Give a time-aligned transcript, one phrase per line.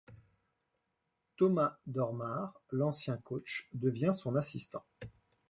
[1.37, 4.83] Thomas Dormard, l'ancien coach, devient son assistant.